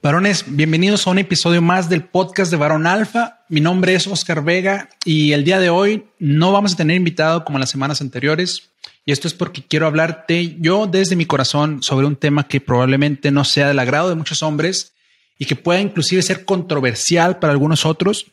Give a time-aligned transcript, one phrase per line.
[0.00, 3.44] Varones, bienvenidos a un episodio más del podcast de Varón Alfa.
[3.48, 7.44] Mi nombre es Oscar Vega y el día de hoy no vamos a tener invitado
[7.44, 8.70] como las semanas anteriores.
[9.04, 13.32] Y esto es porque quiero hablarte yo desde mi corazón sobre un tema que probablemente
[13.32, 14.92] no sea del agrado de muchos hombres
[15.36, 18.26] y que pueda inclusive ser controversial para algunos otros,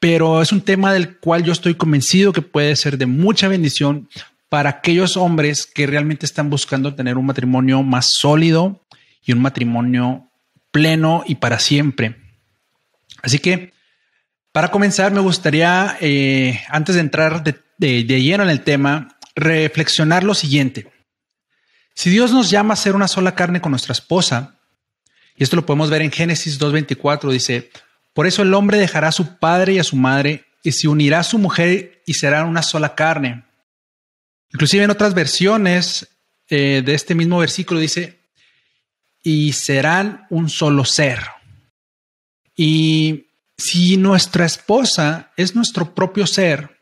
[0.00, 4.08] pero es un tema del cual yo estoy convencido que puede ser de mucha bendición
[4.48, 8.80] para aquellos hombres que realmente están buscando tener un matrimonio más sólido
[9.22, 10.25] y un matrimonio
[10.76, 12.16] pleno y para siempre.
[13.22, 13.72] Así que,
[14.52, 20.34] para comenzar, me gustaría, eh, antes de entrar de, lleno en el tema, reflexionar lo
[20.34, 20.92] siguiente.
[21.94, 24.58] Si Dios nos llama a ser una sola carne con nuestra esposa,
[25.34, 27.70] y esto lo podemos ver en Génesis 2.24, dice,
[28.12, 31.20] por eso el hombre dejará a su padre y a su madre y se unirá
[31.20, 33.44] a su mujer y serán una sola carne.
[34.52, 36.06] Inclusive en otras versiones
[36.50, 38.25] eh, de este mismo versículo dice,
[39.28, 41.18] y serán un solo ser.
[42.54, 43.26] Y
[43.58, 46.78] si nuestra esposa es nuestro propio ser,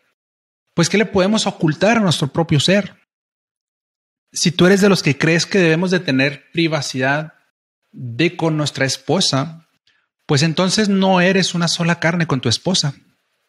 [0.75, 2.97] pues ¿qué le podemos ocultar a nuestro propio ser?
[4.31, 7.33] Si tú eres de los que crees que debemos de tener privacidad
[7.93, 9.67] de con nuestra esposa,
[10.27, 12.93] pues entonces no eres una sola carne con tu esposa,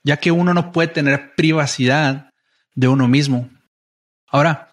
[0.04, 2.30] ya que uno no puede tener privacidad
[2.76, 3.50] de uno mismo.
[4.26, 4.70] Ahora,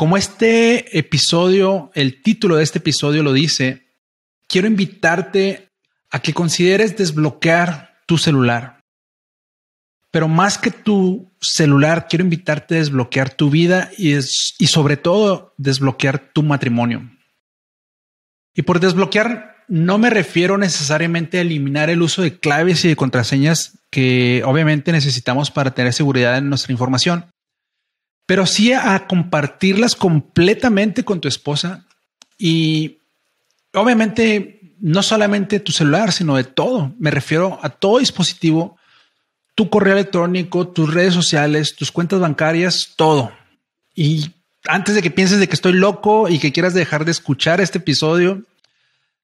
[0.00, 3.86] como este episodio, el título de este episodio lo dice,
[4.48, 5.68] quiero invitarte
[6.10, 8.80] a que consideres desbloquear tu celular.
[10.10, 15.52] Pero más que tu celular, quiero invitarte a desbloquear tu vida y, y sobre todo
[15.58, 17.06] desbloquear tu matrimonio.
[18.54, 22.96] Y por desbloquear no me refiero necesariamente a eliminar el uso de claves y de
[22.96, 27.26] contraseñas que obviamente necesitamos para tener seguridad en nuestra información,
[28.26, 31.86] pero sí a compartirlas completamente con tu esposa
[32.38, 32.98] y
[33.74, 36.94] obviamente no solamente tu celular, sino de todo.
[36.98, 38.78] Me refiero a todo dispositivo,
[39.54, 43.32] tu correo electrónico, tus redes sociales, tus cuentas bancarias, todo.
[43.94, 44.32] Y
[44.66, 47.78] antes de que pienses de que estoy loco y que quieras dejar de escuchar este
[47.78, 48.42] episodio,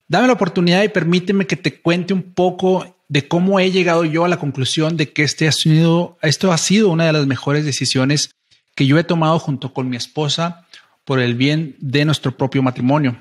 [0.09, 4.25] dame la oportunidad y permíteme que te cuente un poco de cómo he llegado yo
[4.25, 7.65] a la conclusión de que este ha sido, esto ha sido una de las mejores
[7.65, 8.31] decisiones
[8.77, 10.67] que yo he tomado junto con mi esposa
[11.05, 13.19] por el bien de nuestro propio matrimonio.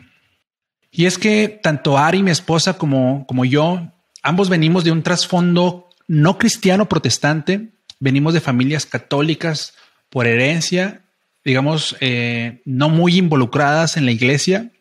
[0.91, 5.89] Y es que tanto Ari, mi esposa, como, como yo, ambos venimos de un trasfondo
[6.07, 9.73] no cristiano protestante, venimos de familias católicas
[10.09, 11.01] por herencia,
[11.43, 14.72] digamos, eh, no muy involucradas en la iglesia.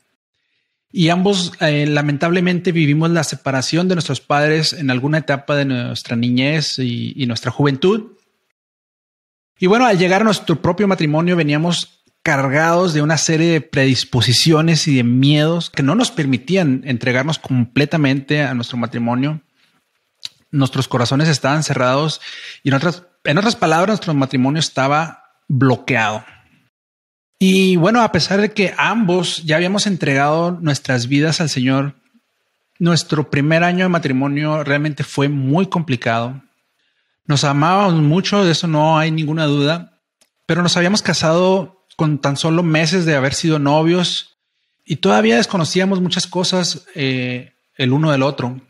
[0.91, 6.17] Y ambos eh, lamentablemente vivimos la separación de nuestros padres en alguna etapa de nuestra
[6.17, 8.15] niñez y nuestra juventud.
[9.59, 14.89] Y bueno, al llegar a nuestro propio matrimonio veníamos cargados de una serie de predisposiciones
[14.89, 19.43] y de miedos que no nos permitían entregarnos completamente a nuestro matrimonio.
[20.51, 22.21] Nuestros corazones estaban cerrados
[22.63, 26.25] y en otras, en otras palabras, nuestro matrimonio estaba bloqueado.
[27.39, 31.95] Y bueno, a pesar de que ambos ya habíamos entregado nuestras vidas al Señor,
[32.79, 36.41] nuestro primer año de matrimonio realmente fue muy complicado.
[37.27, 40.01] Nos amábamos mucho, de eso no hay ninguna duda,
[40.47, 44.37] pero nos habíamos casado con tan solo meses de haber sido novios
[44.85, 48.61] y todavía desconocíamos muchas cosas eh, el uno del otro.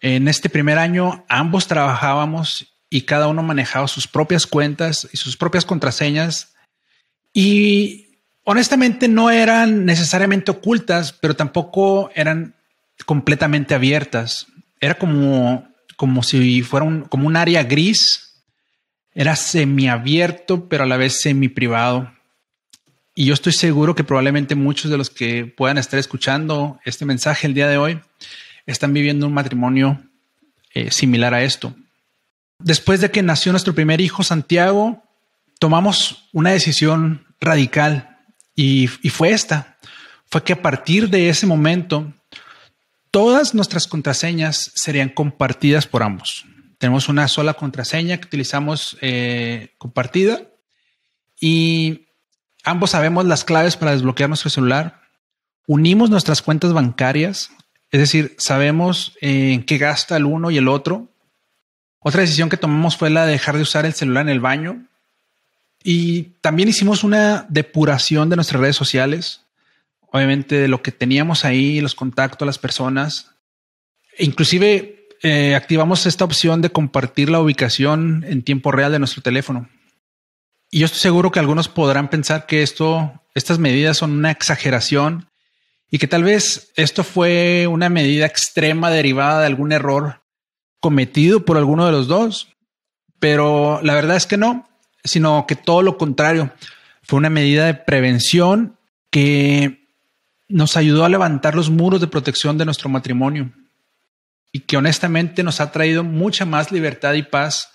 [0.00, 5.36] En este primer año ambos trabajábamos y cada uno manejaba sus propias cuentas y sus
[5.36, 6.54] propias contraseñas
[7.32, 12.56] y honestamente no eran necesariamente ocultas, pero tampoco eran
[13.06, 14.46] completamente abiertas.
[14.80, 15.69] Era como
[16.00, 18.42] como si fuera un, como un área gris.
[19.12, 22.10] Era semiabierto, pero a la vez semi privado.
[23.14, 27.46] Y yo estoy seguro que probablemente muchos de los que puedan estar escuchando este mensaje
[27.46, 28.00] el día de hoy
[28.64, 30.02] están viviendo un matrimonio
[30.72, 31.76] eh, similar a esto.
[32.58, 35.04] Después de que nació nuestro primer hijo, Santiago,
[35.58, 38.16] tomamos una decisión radical
[38.56, 39.76] y, y fue esta.
[40.30, 42.10] Fue que a partir de ese momento
[43.10, 46.44] Todas nuestras contraseñas serían compartidas por ambos.
[46.78, 50.42] Tenemos una sola contraseña que utilizamos eh, compartida
[51.40, 52.06] y
[52.64, 55.02] ambos sabemos las claves para desbloquear nuestro celular.
[55.66, 57.50] Unimos nuestras cuentas bancarias
[57.90, 61.08] Es decir, sabemos en qué gasta el uno y el otro.
[61.98, 64.86] Otra decisión que tomamos fue la de dejar de usar el celular en el baño.
[65.82, 69.42] Y también hicimos una depuración de nuestras redes sociales.
[70.12, 73.32] Obviamente de lo que teníamos ahí, los contactos, las personas.
[74.18, 79.68] Inclusive eh, activamos esta opción de compartir la ubicación en tiempo real de nuestro teléfono.
[80.70, 85.28] Y yo estoy seguro que algunos podrán pensar que esto, estas medidas son una exageración
[85.90, 90.22] y que tal vez esto fue una medida extrema derivada de algún error
[90.78, 92.56] cometido por alguno de los dos.
[93.18, 94.68] Pero la verdad es que no,
[95.04, 96.52] sino que todo lo contrario.
[97.02, 98.78] Fue una medida de prevención
[99.10, 99.79] que
[100.50, 103.50] nos ayudó a levantar los muros de protección de nuestro matrimonio
[104.52, 107.70] y que honestamente nos ha traído mucha más libertad y paz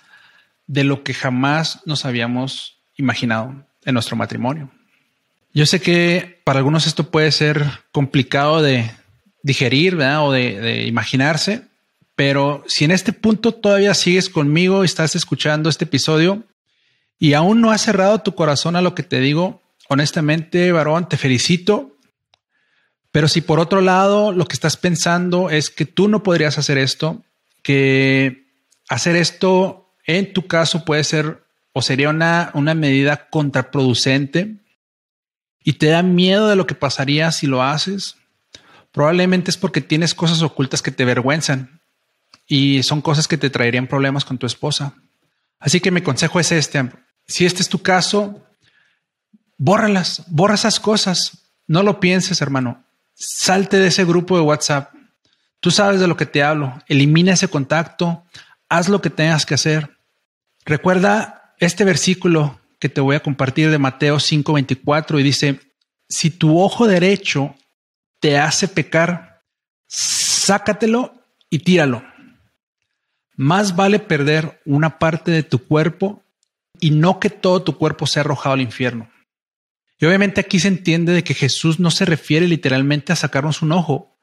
[0.68, 4.69] de lo que jamás nos habíamos imaginado en nuestro matrimonio.
[5.54, 8.92] Yo sé que para algunos esto puede ser complicado de
[9.42, 11.62] digerir o de, de imaginarse,
[12.16, 16.44] pero si en este punto todavía sigues conmigo y estás escuchando este episodio
[17.19, 21.16] y aún no has cerrado tu corazón a lo que te digo, honestamente, varón, te
[21.16, 21.94] felicito
[23.15, 26.77] pero si por otro lado lo que estás pensando es que tú no podrías hacer
[26.77, 27.23] esto,
[27.63, 28.50] que
[28.89, 34.57] hacer esto en tu caso puede ser o sería una, una medida contraproducente
[35.63, 38.17] y te da miedo de lo que pasaría si lo haces,
[38.91, 41.79] probablemente es porque tienes cosas ocultas que te avergüenzan
[42.45, 44.94] y son cosas que te traerían problemas con tu esposa.
[45.57, 46.91] Así que mi consejo es este.
[47.25, 48.45] Si este es tu caso,
[49.57, 51.53] bórralas, borra esas cosas.
[51.65, 52.85] No lo pienses, hermano
[53.15, 54.94] salte de ese grupo de WhatsApp.
[55.59, 56.77] Tú sabes de lo que te hablo.
[56.88, 58.23] Elimina ese contacto.
[58.69, 59.97] Haz lo que tengas que hacer.
[60.65, 65.59] Recuerda este versículo que te voy a compartir de Mateo 5:24 y dice,
[66.07, 67.56] si tu ojo derecho
[68.19, 69.44] te hace pecar,
[69.88, 71.13] sácatelo
[71.50, 72.03] y tíralo.
[73.35, 76.23] Más vale perder una parte de tu cuerpo
[76.79, 79.09] y no que todo tu cuerpo sea arrojado al infierno.
[79.97, 83.71] Y obviamente aquí se entiende de que Jesús no se refiere literalmente a sacarnos un
[83.71, 84.18] ojo,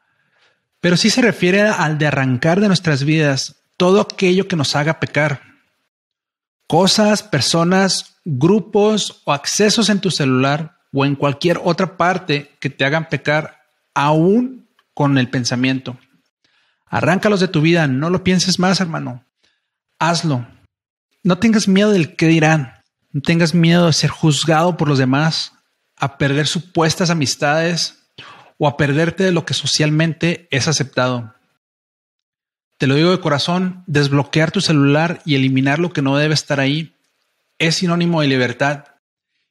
[0.81, 5.01] pero sí se refiere al de arrancar de nuestras vidas todo aquello que nos haga
[5.01, 5.43] pecar.
[6.67, 12.85] Cosas, personas, grupos o accesos en tu celular o en cualquier otra parte que te
[12.85, 13.63] hagan pecar
[13.95, 15.97] aún con el pensamiento.
[16.87, 19.25] Arráncalos de tu vida, no lo pienses más, hermano.
[19.99, 20.47] Hazlo.
[21.23, 22.75] No tengas miedo del que dirán.
[23.13, 25.53] No tengas miedo de ser juzgado por los demás
[26.03, 28.03] a perder supuestas amistades
[28.59, 31.33] o a perderte de lo que socialmente es aceptado.
[32.77, 36.59] Te lo digo de corazón, desbloquear tu celular y eliminar lo que no debe estar
[36.59, 36.97] ahí
[37.61, 38.87] es sinónimo de libertad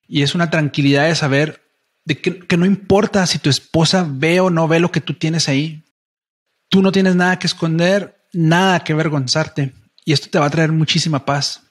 [0.09, 1.61] y es una tranquilidad de saber
[2.03, 5.13] de que, que, no importa si tu esposa ve o no ve lo que tú
[5.13, 5.85] tienes ahí.
[6.67, 10.73] Tú no tienes nada que esconder, nada que avergonzarte y esto te va a traer
[10.73, 11.61] muchísima paz.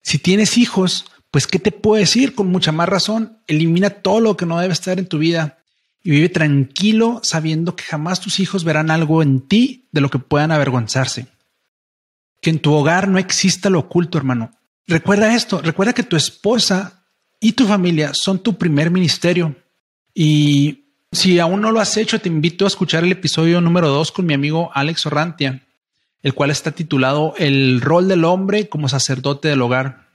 [0.00, 2.34] Si tienes hijos, pues, ¿qué te puedo decir?
[2.34, 5.58] Con mucha más razón, elimina todo lo que no debe estar en tu vida
[6.04, 10.18] y vive tranquilo sabiendo que jamás tus hijos verán algo en ti de lo que
[10.18, 11.28] puedan avergonzarse.
[12.42, 14.50] Que en tu hogar no exista lo oculto, hermano.
[14.86, 17.06] Recuerda esto, recuerda que tu esposa
[17.40, 19.56] y tu familia son tu primer ministerio.
[20.12, 24.12] Y si aún no lo has hecho, te invito a escuchar el episodio número dos
[24.12, 25.66] con mi amigo Alex Orrantia,
[26.20, 30.11] el cual está titulado El rol del hombre como sacerdote del hogar.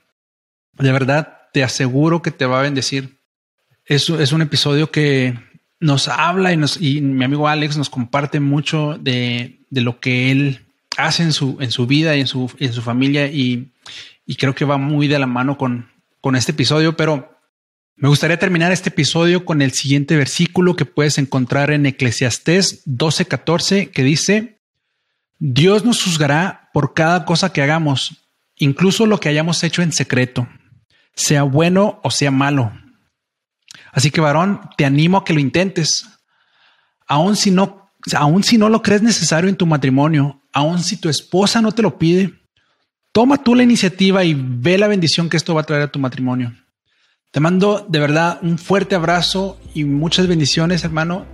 [0.80, 3.20] De verdad, te aseguro que te va a bendecir.
[3.86, 5.38] Es, es un episodio que
[5.80, 10.32] nos habla y, nos, y mi amigo Alex nos comparte mucho de, de lo que
[10.32, 10.66] él
[10.98, 13.72] hace en su, en su vida y en su, en su familia y,
[14.26, 15.90] y creo que va muy de la mano con,
[16.22, 17.38] con este episodio, pero
[17.96, 23.92] me gustaría terminar este episodio con el siguiente versículo que puedes encontrar en Eclesiastés 12:14
[23.92, 24.60] que dice,
[25.40, 30.48] Dios nos juzgará por cada cosa que hagamos, incluso lo que hayamos hecho en secreto
[31.18, 32.72] sea bueno o sea malo.
[33.92, 36.08] Así que varón, te animo a que lo intentes.
[37.08, 41.10] Aun si no, aun si no lo crees necesario en tu matrimonio, aun si tu
[41.10, 42.34] esposa no te lo pide,
[43.12, 46.00] toma tú la iniciativa y ve la bendición que esto va a traer a tu
[46.00, 46.54] matrimonio.
[47.32, 51.26] Te mando de verdad un fuerte abrazo y muchas bendiciones, hermano.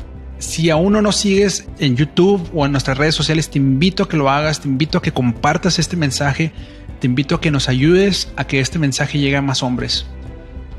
[0.44, 4.10] Si aún no nos sigues en YouTube o en nuestras redes sociales, te invito a
[4.10, 6.52] que lo hagas, te invito a que compartas este mensaje
[7.04, 10.06] te invito a que nos ayudes a que este mensaje llegue a más hombres.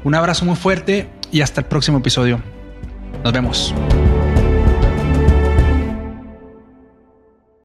[0.04, 2.40] Un abrazo muy fuerte y hasta el próximo episodio.
[3.22, 3.74] Nos vemos.